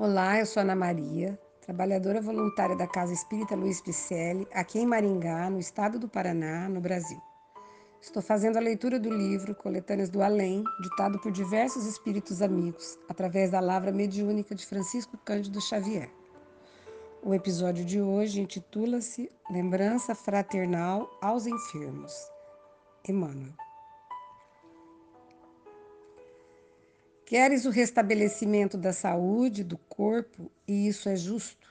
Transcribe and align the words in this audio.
Olá, 0.00 0.38
eu 0.38 0.46
sou 0.46 0.60
Ana 0.60 0.76
Maria, 0.76 1.36
trabalhadora 1.60 2.20
voluntária 2.20 2.76
da 2.76 2.86
Casa 2.86 3.12
Espírita 3.12 3.56
Luiz 3.56 3.80
Picelli, 3.80 4.46
aqui 4.54 4.78
em 4.78 4.86
Maringá, 4.86 5.50
no 5.50 5.58
estado 5.58 5.98
do 5.98 6.08
Paraná, 6.08 6.68
no 6.68 6.80
Brasil. 6.80 7.20
Estou 8.00 8.22
fazendo 8.22 8.58
a 8.58 8.60
leitura 8.60 9.00
do 9.00 9.10
livro 9.10 9.56
Coletâneas 9.56 10.08
do 10.08 10.22
Além, 10.22 10.62
ditado 10.80 11.18
por 11.18 11.32
diversos 11.32 11.84
espíritos 11.84 12.40
amigos, 12.40 12.96
através 13.08 13.50
da 13.50 13.58
lavra 13.58 13.90
mediúnica 13.90 14.54
de 14.54 14.64
Francisco 14.64 15.18
Cândido 15.24 15.60
Xavier. 15.60 16.08
O 17.20 17.34
episódio 17.34 17.84
de 17.84 18.00
hoje 18.00 18.40
intitula-se 18.40 19.28
Lembrança 19.50 20.14
Fraternal 20.14 21.10
aos 21.20 21.44
Enfermos. 21.44 22.14
Emmanuel. 23.08 23.67
Queres 27.28 27.66
o 27.66 27.70
restabelecimento 27.70 28.78
da 28.78 28.90
saúde 28.90 29.62
do 29.62 29.76
corpo, 29.76 30.50
e 30.66 30.88
isso 30.88 31.10
é 31.10 31.14
justo. 31.14 31.68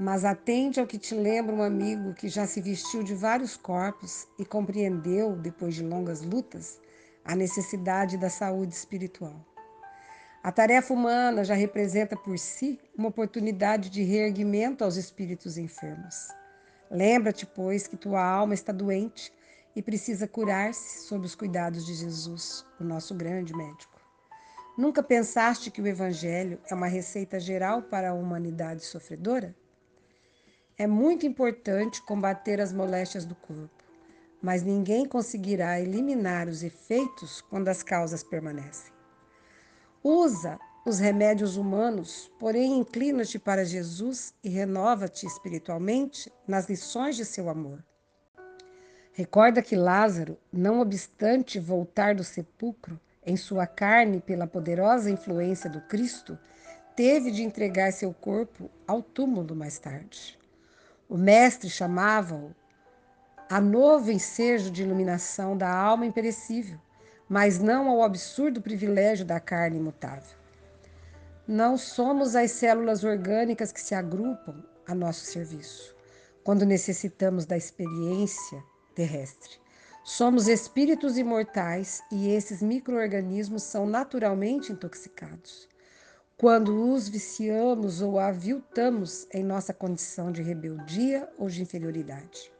Mas 0.00 0.24
atende 0.24 0.80
ao 0.80 0.86
que 0.86 0.96
te 0.96 1.14
lembra 1.14 1.54
um 1.54 1.62
amigo 1.62 2.14
que 2.14 2.30
já 2.30 2.46
se 2.46 2.62
vestiu 2.62 3.02
de 3.02 3.14
vários 3.14 3.58
corpos 3.58 4.26
e 4.38 4.44
compreendeu, 4.46 5.36
depois 5.36 5.74
de 5.74 5.82
longas 5.82 6.22
lutas, 6.22 6.80
a 7.22 7.36
necessidade 7.36 8.16
da 8.16 8.30
saúde 8.30 8.72
espiritual. 8.72 9.38
A 10.42 10.50
tarefa 10.50 10.94
humana 10.94 11.44
já 11.44 11.52
representa 11.52 12.16
por 12.16 12.38
si 12.38 12.80
uma 12.96 13.08
oportunidade 13.08 13.90
de 13.90 14.02
reerguimento 14.02 14.82
aos 14.82 14.96
espíritos 14.96 15.58
enfermos. 15.58 16.28
Lembra-te, 16.90 17.44
pois, 17.44 17.86
que 17.86 17.98
tua 17.98 18.24
alma 18.24 18.54
está 18.54 18.72
doente 18.72 19.30
e 19.76 19.82
precisa 19.82 20.26
curar-se 20.26 21.06
sob 21.06 21.26
os 21.26 21.34
cuidados 21.34 21.84
de 21.84 21.92
Jesus, 21.92 22.64
o 22.80 22.84
nosso 22.84 23.14
grande 23.14 23.54
médico. 23.54 23.93
Nunca 24.76 25.04
pensaste 25.04 25.70
que 25.70 25.80
o 25.80 25.86
Evangelho 25.86 26.60
é 26.68 26.74
uma 26.74 26.88
receita 26.88 27.38
geral 27.38 27.82
para 27.82 28.10
a 28.10 28.14
humanidade 28.14 28.84
sofredora? 28.84 29.54
É 30.76 30.84
muito 30.84 31.24
importante 31.24 32.02
combater 32.02 32.60
as 32.60 32.72
moléstias 32.72 33.24
do 33.24 33.36
corpo, 33.36 33.84
mas 34.42 34.64
ninguém 34.64 35.06
conseguirá 35.06 35.80
eliminar 35.80 36.48
os 36.48 36.64
efeitos 36.64 37.40
quando 37.40 37.68
as 37.68 37.84
causas 37.84 38.24
permanecem. 38.24 38.92
Usa 40.02 40.58
os 40.84 40.98
remédios 40.98 41.56
humanos, 41.56 42.28
porém 42.36 42.76
inclina-te 42.76 43.38
para 43.38 43.64
Jesus 43.64 44.34
e 44.42 44.48
renova-te 44.48 45.24
espiritualmente 45.24 46.32
nas 46.48 46.68
lições 46.68 47.14
de 47.14 47.24
seu 47.24 47.48
amor. 47.48 47.82
Recorda 49.12 49.62
que 49.62 49.76
Lázaro, 49.76 50.36
não 50.52 50.80
obstante 50.80 51.60
voltar 51.60 52.16
do 52.16 52.24
sepulcro, 52.24 53.00
em 53.26 53.36
sua 53.36 53.66
carne 53.66 54.20
pela 54.20 54.46
poderosa 54.46 55.10
influência 55.10 55.68
do 55.70 55.80
Cristo, 55.80 56.38
teve 56.94 57.30
de 57.30 57.42
entregar 57.42 57.92
seu 57.92 58.12
corpo 58.12 58.70
ao 58.86 59.02
túmulo 59.02 59.54
mais 59.54 59.78
tarde. 59.78 60.38
O 61.08 61.16
Mestre 61.16 61.68
chamava-o 61.68 62.54
a 63.48 63.60
novo 63.60 64.10
ensejo 64.10 64.70
de 64.70 64.82
iluminação 64.82 65.56
da 65.56 65.70
alma 65.70 66.06
imperecível, 66.06 66.78
mas 67.28 67.58
não 67.58 67.88
ao 67.88 68.02
absurdo 68.02 68.60
privilégio 68.60 69.24
da 69.24 69.40
carne 69.40 69.78
imutável. 69.78 70.36
Não 71.46 71.76
somos 71.76 72.34
as 72.34 72.52
células 72.52 73.04
orgânicas 73.04 73.70
que 73.70 73.80
se 73.80 73.94
agrupam 73.94 74.64
a 74.86 74.94
nosso 74.94 75.26
serviço, 75.26 75.94
quando 76.42 76.64
necessitamos 76.64 77.44
da 77.44 77.56
experiência 77.56 78.62
terrestre. 78.94 79.63
Somos 80.04 80.48
espíritos 80.48 81.16
imortais 81.16 82.02
e 82.12 82.28
esses 82.28 82.60
microorganismos 82.60 83.62
são 83.62 83.86
naturalmente 83.86 84.70
intoxicados. 84.70 85.66
Quando 86.36 86.92
os 86.92 87.08
viciamos 87.08 88.02
ou 88.02 88.18
aviltamos 88.18 89.26
em 89.32 89.42
nossa 89.42 89.72
condição 89.72 90.30
de 90.30 90.42
rebeldia 90.42 91.26
ou 91.38 91.48
de 91.48 91.62
inferioridade. 91.62 92.52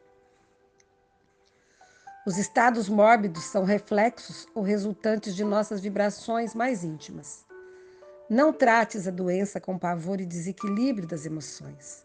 Os 2.26 2.38
estados 2.38 2.88
mórbidos 2.88 3.44
são 3.44 3.62
reflexos 3.62 4.48
ou 4.54 4.62
resultantes 4.62 5.36
de 5.36 5.44
nossas 5.44 5.82
vibrações 5.82 6.54
mais 6.54 6.82
íntimas. 6.82 7.44
Não 8.30 8.54
trates 8.54 9.06
a 9.06 9.10
doença 9.10 9.60
com 9.60 9.78
pavor 9.78 10.18
e 10.18 10.24
desequilíbrio 10.24 11.06
das 11.06 11.26
emoções. 11.26 12.03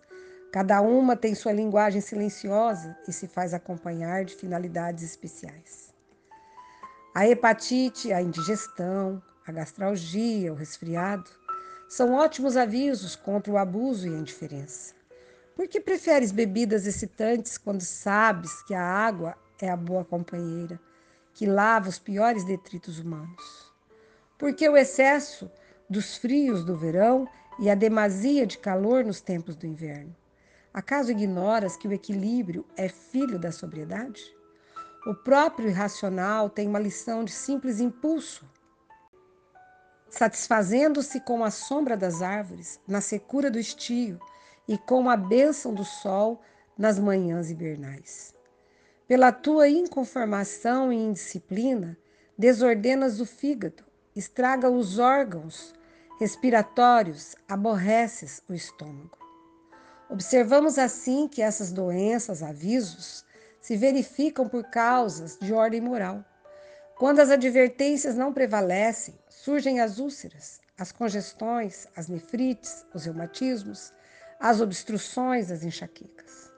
Cada 0.52 0.82
uma 0.82 1.16
tem 1.16 1.36
sua 1.36 1.52
linguagem 1.52 2.02
silenciosa 2.02 2.98
e 3.08 3.14
se 3.14 3.28
faz 3.28 3.54
acompanhar 3.54 4.26
de 4.26 4.34
finalidades 4.34 5.04
especiais. 5.04 5.94
A 7.14 7.28
hepatite, 7.28 8.12
a 8.12 8.20
indigestão, 8.20 9.22
a 9.46 9.52
gastralgia, 9.52 10.52
o 10.52 10.56
resfriado 10.56 11.30
são 11.88 12.14
ótimos 12.14 12.58
avisos 12.58 13.16
contra 13.16 13.54
o 13.54 13.58
abuso 13.58 14.08
e 14.08 14.14
a 14.14 14.18
indiferença. 14.18 14.96
Por 15.56 15.68
que 15.68 15.80
preferes 15.80 16.32
bebidas 16.32 16.88
excitantes 16.88 17.58
quando 17.58 17.82
sabes 17.82 18.64
que 18.64 18.74
a 18.74 18.84
água 18.84 19.36
é 19.62 19.70
a 19.70 19.78
boa 19.78 20.04
companheira 20.04 20.80
que 21.34 21.46
lava 21.46 21.90
os 21.90 22.00
piores 22.00 22.44
detritos 22.44 22.98
humanos? 22.98 23.72
Por 24.36 24.54
que 24.56 24.68
o 24.68 24.78
excesso 24.78 25.52
dos 25.88 26.18
frios 26.18 26.64
do 26.64 26.76
verão 26.76 27.28
e 27.60 27.70
a 27.70 27.76
demasia 27.76 28.48
de 28.48 28.58
calor 28.58 29.06
nos 29.06 29.22
tempos 29.22 29.56
do 29.56 29.68
inverno? 29.68 30.16
Acaso 30.74 31.12
ignoras 31.12 31.76
que 31.76 31.88
o 31.88 31.94
equilíbrio 31.94 32.66
é 32.78 32.88
filho 32.88 33.40
da 33.40 33.52
sobriedade? 33.52 34.22
O 35.08 35.16
próprio 35.16 35.70
irracional 35.70 36.50
tem 36.50 36.68
uma 36.68 36.78
lição 36.78 37.24
de 37.24 37.32
simples 37.32 37.80
impulso, 37.80 38.46
satisfazendo-se 40.10 41.20
com 41.22 41.44
a 41.44 41.50
sombra 41.50 41.96
das 41.96 42.22
árvores, 42.22 42.80
na 42.88 43.02
secura 43.02 43.50
do 43.50 43.58
estio 43.58 44.20
e 44.68 44.78
com 44.78 45.10
a 45.10 45.18
bênção 45.18 45.74
do 45.74 45.84
sol 45.84 46.42
nas 46.78 47.00
manhãs 47.00 47.50
hibernais. 47.50 48.36
Pela 49.08 49.32
tua 49.32 49.68
inconformação 49.68 50.94
e 50.94 50.98
indisciplina, 50.98 51.98
desordenas 52.38 53.20
o 53.20 53.26
fígado, 53.26 53.84
estraga 54.16 54.70
os 54.70 55.00
órgãos 55.00 55.74
respiratórios, 56.20 57.36
aborreces 57.48 58.44
o 58.48 58.54
estômago. 58.54 59.29
Observamos 60.10 60.80
assim 60.80 61.28
que 61.28 61.40
essas 61.40 61.72
doenças, 61.72 62.42
avisos, 62.42 63.24
se 63.62 63.78
verificam 63.78 64.50
por 64.50 64.64
causas 64.64 65.38
de 65.40 65.54
ordem 65.54 65.80
moral. 65.80 66.26
Quando 66.98 67.20
as 67.20 67.30
advertências 67.30 68.16
não 68.16 68.34
prevalecem, 68.34 69.14
surgem 69.30 69.80
as 69.80 70.00
úlceras, 70.00 70.60
as 70.80 70.92
congestões, 70.92 71.88
as 71.96 72.08
nefrites, 72.08 72.84
os 72.92 73.06
reumatismos, 73.06 73.94
as 74.40 74.60
obstruções, 74.60 75.52
as 75.52 75.64
enxaquecas. 75.64 76.52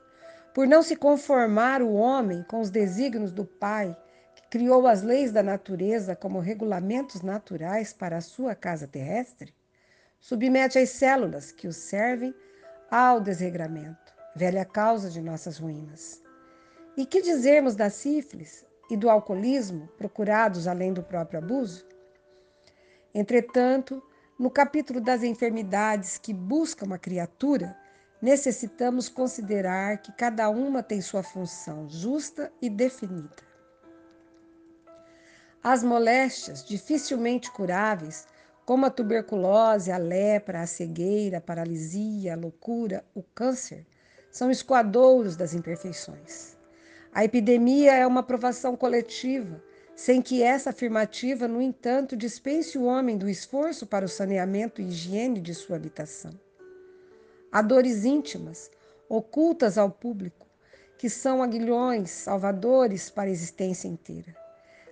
Por 0.53 0.65
não 0.65 0.81
se 0.81 0.95
conformar 0.95 1.81
o 1.81 1.91
homem 1.91 2.43
com 2.43 2.61
os 2.61 2.69
desígnios 2.69 3.33
do 3.33 3.43
Pai, 3.43 3.97
que 4.33 4.43
criou 4.49 4.87
as 4.87 5.01
leis 5.01 5.29
da 5.29 5.43
natureza 5.43 6.15
como 6.15 6.39
regulamentos 6.39 7.21
naturais 7.21 7.91
para 7.91 8.15
a 8.15 8.21
sua 8.21 8.55
casa 8.55 8.87
terrestre, 8.87 9.53
submete 10.21 10.79
as 10.79 10.89
células 10.91 11.51
que 11.51 11.67
o 11.67 11.73
servem 11.73 12.33
ao 12.91 13.21
desregramento, 13.21 14.13
velha 14.35 14.65
causa 14.65 15.09
de 15.09 15.21
nossas 15.21 15.57
ruínas. 15.57 16.21
E 16.97 17.05
que 17.05 17.21
dizermos 17.21 17.73
da 17.73 17.89
sífilis 17.89 18.65
e 18.89 18.97
do 18.97 19.09
alcoolismo, 19.09 19.87
procurados 19.97 20.67
além 20.67 20.91
do 20.91 21.01
próprio 21.01 21.39
abuso? 21.39 21.85
Entretanto, 23.15 24.03
no 24.37 24.49
capítulo 24.49 24.99
das 24.99 25.23
enfermidades 25.23 26.17
que 26.17 26.33
buscam 26.33 26.93
a 26.93 26.97
criatura, 26.97 27.77
necessitamos 28.21 29.07
considerar 29.07 29.99
que 29.99 30.11
cada 30.11 30.49
uma 30.49 30.83
tem 30.83 30.99
sua 31.01 31.23
função 31.23 31.87
justa 31.89 32.51
e 32.61 32.69
definida. 32.69 33.51
As 35.63 35.81
moléstias, 35.81 36.65
dificilmente 36.65 37.51
curáveis, 37.51 38.27
como 38.71 38.85
a 38.85 38.89
tuberculose, 38.89 39.91
a 39.91 39.97
lepra, 39.97 40.61
a 40.61 40.65
cegueira, 40.65 41.39
a 41.39 41.41
paralisia, 41.41 42.31
a 42.31 42.37
loucura, 42.37 43.03
o 43.13 43.21
câncer, 43.21 43.85
são 44.31 44.49
escoadouros 44.49 45.35
das 45.35 45.53
imperfeições. 45.53 46.55
A 47.13 47.25
epidemia 47.25 47.93
é 47.93 48.07
uma 48.07 48.23
provação 48.23 48.77
coletiva, 48.77 49.61
sem 49.93 50.21
que 50.21 50.41
essa 50.41 50.69
afirmativa, 50.69 51.49
no 51.49 51.61
entanto, 51.61 52.15
dispense 52.15 52.77
o 52.77 52.85
homem 52.85 53.17
do 53.17 53.27
esforço 53.27 53.85
para 53.85 54.05
o 54.05 54.07
saneamento 54.07 54.81
e 54.81 54.85
higiene 54.85 55.41
de 55.41 55.53
sua 55.53 55.75
habitação. 55.75 56.31
Há 57.51 57.61
dores 57.61 58.05
íntimas, 58.05 58.71
ocultas 59.09 59.77
ao 59.77 59.91
público, 59.91 60.47
que 60.97 61.09
são 61.09 61.43
aguilhões 61.43 62.09
salvadores 62.09 63.09
para 63.09 63.27
a 63.27 63.33
existência 63.33 63.89
inteira. 63.89 64.33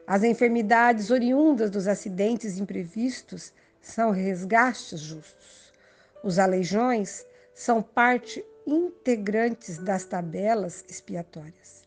As 0.05 0.21
enfermidades 0.21 1.11
oriundas 1.11 1.71
dos 1.71 1.87
acidentes 1.87 2.57
imprevistos 2.57 3.53
são 3.81 4.11
resgastes 4.11 4.99
justos. 4.99 5.73
Os 6.23 6.37
aleijões 6.39 7.25
são 7.53 7.81
parte 7.81 8.43
integrantes 8.65 9.77
das 9.77 10.05
tabelas 10.05 10.85
expiatórias. 10.87 11.83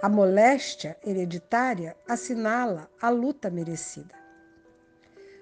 A 0.00 0.08
moléstia 0.08 0.96
hereditária 1.06 1.96
assinala 2.08 2.90
a 3.00 3.08
luta 3.08 3.50
merecida. 3.50 4.14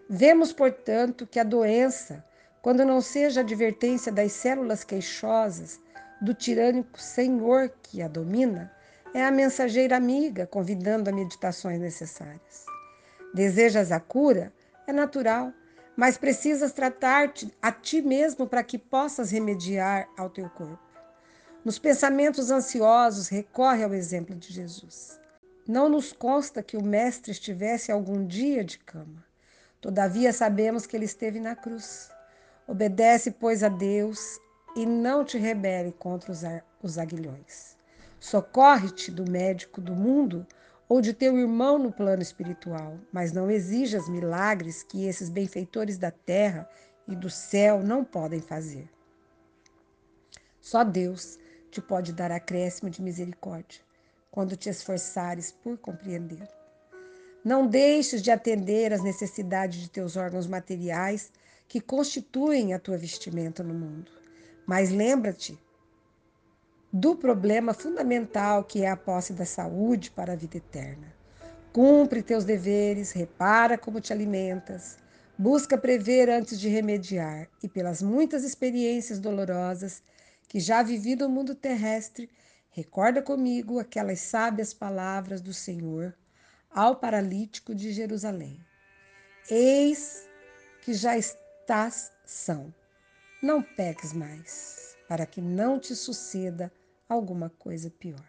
Vemos, 0.08 0.52
portanto, 0.52 1.26
que 1.26 1.38
a 1.38 1.44
doença, 1.44 2.25
quando 2.61 2.85
não 2.85 3.00
seja 3.00 3.41
advertência 3.41 4.11
das 4.11 4.32
células 4.32 4.85
queixosas 4.85 5.81
do 6.20 6.35
tirânico 6.35 7.00
senhor 7.00 7.73
que 7.82 8.02
a 8.02 8.08
domina, 8.08 8.70
é 9.14 9.25
a 9.25 9.31
mensageira 9.31 9.97
amiga 9.97 10.47
convidando 10.47 11.08
a 11.08 11.12
meditações 11.12 11.81
necessárias. 11.81 12.67
Desejas 13.32 13.91
a 13.93 14.00
cura? 14.00 14.52
É 14.87 14.93
natural, 14.93 15.52
mas 16.00 16.17
precisas 16.17 16.73
tratar-te 16.73 17.52
a 17.61 17.70
ti 17.70 18.00
mesmo 18.00 18.47
para 18.47 18.64
que 18.64 18.79
possas 18.79 19.31
remediar 19.31 20.08
ao 20.17 20.31
teu 20.31 20.49
corpo. 20.49 20.81
Nos 21.62 21.79
pensamentos 21.79 22.50
ansiosos, 22.50 23.29
recorre 23.29 23.85
ao 23.85 23.93
exemplo 23.93 24.35
de 24.35 24.50
Jesus. 24.50 25.20
Não 25.69 25.91
nos 25.91 26.11
consta 26.11 26.62
que 26.62 26.75
o 26.75 26.82
Mestre 26.82 27.32
estivesse 27.32 27.93
algum 27.93 28.26
dia 28.26 28.64
de 28.64 28.79
cama. 28.79 29.23
Todavia 29.79 30.32
sabemos 30.32 30.87
que 30.87 30.97
ele 30.97 31.05
esteve 31.05 31.38
na 31.38 31.55
cruz. 31.55 32.11
Obedece, 32.67 33.31
pois, 33.32 33.62
a 33.62 33.69
Deus 33.69 34.41
e 34.75 34.87
não 34.87 35.23
te 35.23 35.37
rebele 35.37 35.93
contra 35.99 36.32
os, 36.82 36.97
aguilhões. 36.97 37.76
Socorre-te 38.19 39.11
do 39.11 39.31
médico 39.31 39.82
do 39.82 39.94
mundo 39.94 40.47
ou 40.90 41.00
de 41.00 41.14
teu 41.14 41.38
irmão 41.38 41.78
no 41.78 41.92
plano 41.92 42.20
espiritual, 42.20 42.98
mas 43.12 43.31
não 43.31 43.48
exijas 43.48 44.08
milagres 44.08 44.82
que 44.82 45.06
esses 45.06 45.28
benfeitores 45.28 45.96
da 45.96 46.10
terra 46.10 46.69
e 47.06 47.14
do 47.14 47.31
céu 47.31 47.81
não 47.81 48.04
podem 48.04 48.40
fazer. 48.40 48.90
Só 50.60 50.82
Deus 50.82 51.38
te 51.70 51.81
pode 51.81 52.12
dar 52.12 52.32
acréscimo 52.32 52.90
de 52.90 53.00
misericórdia 53.00 53.81
quando 54.32 54.56
te 54.56 54.69
esforçares 54.69 55.52
por 55.52 55.78
compreendê-lo. 55.78 56.48
Não 57.44 57.69
deixes 57.69 58.20
de 58.20 58.32
atender 58.32 58.92
às 58.92 59.02
necessidades 59.02 59.78
de 59.78 59.88
teus 59.88 60.16
órgãos 60.16 60.48
materiais 60.48 61.31
que 61.69 61.81
constituem 61.81 62.75
a 62.75 62.81
tua 62.81 62.98
vestimenta 62.98 63.62
no 63.62 63.75
mundo. 63.75 64.10
Mas 64.66 64.90
lembra-te 64.90 65.56
do 66.92 67.14
problema 67.14 67.72
fundamental 67.72 68.64
que 68.64 68.82
é 68.82 68.90
a 68.90 68.96
posse 68.96 69.32
da 69.32 69.44
saúde 69.44 70.10
para 70.10 70.32
a 70.32 70.37
vida 70.37 70.56
eterna. 70.56 71.14
Cumpre 71.72 72.20
teus 72.20 72.44
deveres, 72.44 73.12
repara 73.12 73.78
como 73.78 74.00
te 74.00 74.12
alimentas, 74.12 74.98
busca 75.38 75.78
prever 75.78 76.28
antes 76.28 76.58
de 76.58 76.69
remediar, 76.69 77.48
e 77.62 77.69
pelas 77.69 78.02
muitas 78.02 78.42
experiências 78.42 79.20
dolorosas 79.20 80.02
que 80.48 80.58
já 80.58 80.82
vivi 80.82 81.14
no 81.14 81.28
mundo 81.28 81.54
terrestre, 81.54 82.28
recorda 82.70 83.22
comigo 83.22 83.78
aquelas 83.78 84.19
sábias 84.19 84.75
palavras 84.75 85.40
do 85.40 85.54
Senhor 85.54 86.12
ao 86.69 86.96
paralítico 86.96 87.72
de 87.72 87.92
Jerusalém: 87.92 88.60
Eis 89.48 90.28
que 90.82 90.92
já 90.92 91.16
estás 91.16 92.10
são. 92.25 92.75
Não 93.40 93.62
peques 93.62 94.12
mais, 94.12 94.96
para 95.08 95.25
que 95.25 95.40
não 95.40 95.78
te 95.78 95.94
suceda 95.94 96.70
alguma 97.10 97.50
coisa 97.58 97.90
pior. 97.90 98.24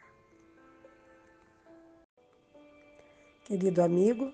Querido 3.45 3.83
amigo, 3.83 4.33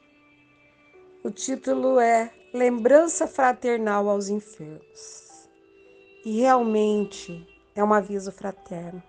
o 1.22 1.30
título 1.30 2.00
é 2.00 2.32
Lembrança 2.54 3.28
Fraternal 3.28 4.08
aos 4.08 4.30
Enfermos. 4.30 5.50
E 6.24 6.40
realmente 6.40 7.46
é 7.76 7.84
um 7.84 7.94
aviso 7.94 8.32
fraterno, 8.32 9.04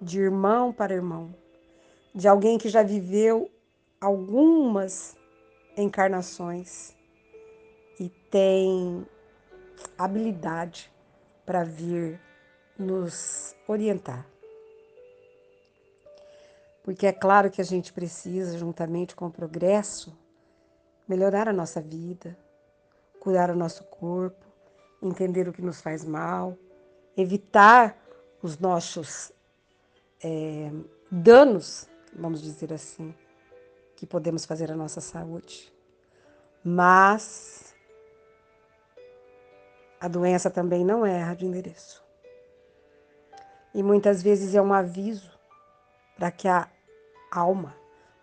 de 0.00 0.20
irmão 0.20 0.72
para 0.72 0.94
irmão, 0.94 1.34
de 2.12 2.26
alguém 2.26 2.58
que 2.58 2.68
já 2.68 2.82
viveu 2.82 3.50
algumas 4.00 5.16
encarnações 5.76 6.96
e 7.98 8.08
tem 8.30 9.06
habilidade 9.96 10.92
para 11.44 11.62
vir 11.62 12.20
nos 12.78 13.54
orientar 13.68 14.26
porque 16.90 17.06
é 17.06 17.12
claro 17.12 17.52
que 17.52 17.60
a 17.60 17.64
gente 17.64 17.92
precisa, 17.92 18.58
juntamente 18.58 19.14
com 19.14 19.28
o 19.28 19.30
progresso, 19.30 20.12
melhorar 21.06 21.48
a 21.48 21.52
nossa 21.52 21.80
vida, 21.80 22.36
curar 23.20 23.48
o 23.48 23.54
nosso 23.54 23.84
corpo, 23.84 24.44
entender 25.00 25.48
o 25.48 25.52
que 25.52 25.62
nos 25.62 25.80
faz 25.80 26.04
mal, 26.04 26.58
evitar 27.16 27.96
os 28.42 28.58
nossos 28.58 29.30
é, 30.20 30.72
danos, 31.08 31.88
vamos 32.12 32.42
dizer 32.42 32.72
assim, 32.72 33.14
que 33.94 34.04
podemos 34.04 34.44
fazer 34.44 34.72
à 34.72 34.74
nossa 34.74 35.00
saúde. 35.00 35.72
Mas 36.64 37.72
a 40.00 40.08
doença 40.08 40.50
também 40.50 40.84
não 40.84 41.06
erra 41.06 41.36
de 41.36 41.46
endereço. 41.46 42.04
E 43.72 43.80
muitas 43.80 44.24
vezes 44.24 44.56
é 44.56 44.60
um 44.60 44.74
aviso 44.74 45.38
para 46.16 46.32
que 46.32 46.48
a 46.48 46.68
alma, 47.30 47.76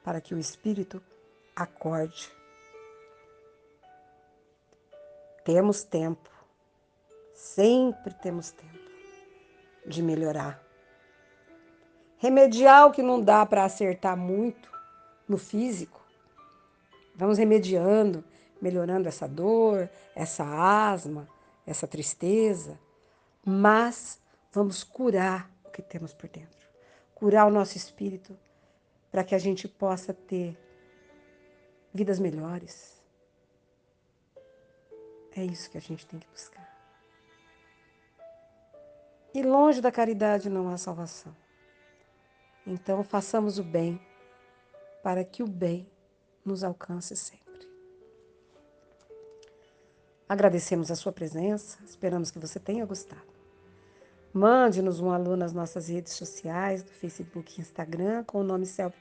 para 0.03 0.21
que 0.21 0.33
o 0.33 0.39
espírito 0.39 1.01
acorde. 1.55 2.31
Temos 5.43 5.83
tempo, 5.83 6.29
sempre 7.33 8.13
temos 8.13 8.51
tempo 8.51 8.77
de 9.85 10.01
melhorar. 10.01 10.61
Remediar 12.17 12.87
o 12.87 12.91
que 12.91 13.01
não 13.01 13.21
dá 13.21 13.45
para 13.45 13.63
acertar 13.63 14.17
muito 14.17 14.69
no 15.27 15.37
físico. 15.37 16.01
Vamos 17.15 17.37
remediando, 17.37 18.23
melhorando 18.61 19.07
essa 19.07 19.27
dor, 19.27 19.89
essa 20.15 20.43
asma, 20.43 21.27
essa 21.65 21.87
tristeza, 21.87 22.77
mas 23.45 24.19
vamos 24.51 24.83
curar 24.83 25.49
o 25.63 25.69
que 25.69 25.81
temos 25.81 26.13
por 26.13 26.27
dentro 26.29 26.57
curar 27.17 27.47
o 27.47 27.51
nosso 27.51 27.75
espírito, 27.75 28.37
para 29.11 29.23
que 29.23 29.35
a 29.35 29.39
gente 29.39 29.67
possa 29.67 30.13
ter 30.13 30.57
vidas 31.93 32.19
melhores. 32.19 33.01
É 35.35 35.43
isso 35.43 35.69
que 35.69 35.77
a 35.77 35.81
gente 35.81 36.05
tem 36.05 36.19
que 36.19 36.27
buscar. 36.27 36.67
E 39.33 39.43
longe 39.43 39.81
da 39.81 39.91
caridade 39.91 40.49
não 40.49 40.69
há 40.69 40.77
salvação. 40.77 41.35
Então 42.65 43.03
façamos 43.03 43.59
o 43.59 43.63
bem 43.63 44.01
para 45.03 45.23
que 45.23 45.43
o 45.43 45.47
bem 45.47 45.87
nos 46.43 46.63
alcance 46.63 47.15
sempre. 47.15 47.67
Agradecemos 50.27 50.91
a 50.91 50.95
sua 50.95 51.11
presença, 51.11 51.77
esperamos 51.85 52.31
que 52.31 52.39
você 52.39 52.59
tenha 52.59 52.85
gostado. 52.85 53.36
Mande-nos 54.33 54.99
um 54.99 55.09
alô 55.09 55.35
nas 55.35 55.53
nossas 55.53 55.87
redes 55.87 56.13
sociais, 56.13 56.83
do 56.83 56.91
Facebook 56.91 57.57
e 57.57 57.61
Instagram, 57.61 58.23
com 58.23 58.39
o 58.39 58.43
nome 58.43 58.65
Celp 58.65 58.93